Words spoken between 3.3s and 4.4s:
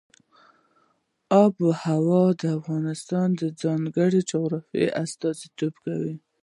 د ځانګړي